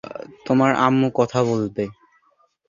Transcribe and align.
তোমার 0.45 0.71
আম্মু 0.85 1.07
কথা 1.19 1.39
বলবে। 1.43 1.83